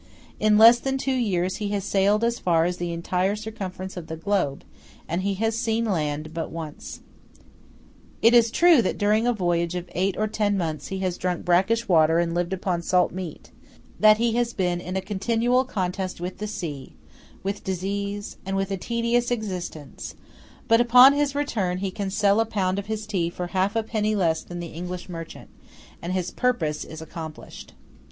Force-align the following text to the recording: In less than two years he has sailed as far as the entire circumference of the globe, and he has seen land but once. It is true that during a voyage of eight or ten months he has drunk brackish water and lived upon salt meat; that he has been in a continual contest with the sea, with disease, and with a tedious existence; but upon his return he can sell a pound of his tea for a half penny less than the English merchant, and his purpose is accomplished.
In 0.39 0.57
less 0.57 0.79
than 0.79 0.97
two 0.97 1.13
years 1.13 1.57
he 1.57 1.67
has 1.73 1.83
sailed 1.83 2.23
as 2.23 2.39
far 2.39 2.65
as 2.65 2.77
the 2.77 2.91
entire 2.91 3.35
circumference 3.35 3.95
of 3.95 4.07
the 4.07 4.17
globe, 4.17 4.63
and 5.07 5.21
he 5.21 5.35
has 5.35 5.55
seen 5.59 5.85
land 5.85 6.33
but 6.33 6.49
once. 6.49 7.01
It 8.23 8.33
is 8.33 8.49
true 8.49 8.81
that 8.81 8.97
during 8.97 9.27
a 9.27 9.31
voyage 9.33 9.75
of 9.75 9.87
eight 9.93 10.17
or 10.17 10.27
ten 10.27 10.57
months 10.57 10.87
he 10.87 10.97
has 11.01 11.19
drunk 11.19 11.45
brackish 11.45 11.87
water 11.87 12.17
and 12.17 12.33
lived 12.33 12.51
upon 12.51 12.81
salt 12.81 13.11
meat; 13.11 13.51
that 13.99 14.17
he 14.17 14.33
has 14.37 14.53
been 14.53 14.81
in 14.81 14.95
a 14.95 15.01
continual 15.01 15.63
contest 15.65 16.19
with 16.19 16.39
the 16.39 16.47
sea, 16.47 16.95
with 17.43 17.63
disease, 17.63 18.37
and 18.43 18.57
with 18.57 18.71
a 18.71 18.77
tedious 18.77 19.29
existence; 19.29 20.15
but 20.67 20.81
upon 20.81 21.13
his 21.13 21.35
return 21.35 21.77
he 21.77 21.91
can 21.91 22.09
sell 22.09 22.39
a 22.39 22.45
pound 22.47 22.79
of 22.79 22.87
his 22.87 23.05
tea 23.05 23.29
for 23.29 23.43
a 23.43 23.51
half 23.51 23.77
penny 23.85 24.15
less 24.15 24.41
than 24.41 24.59
the 24.59 24.73
English 24.73 25.07
merchant, 25.07 25.51
and 26.01 26.11
his 26.13 26.31
purpose 26.31 26.83
is 26.83 27.03
accomplished. 27.03 27.73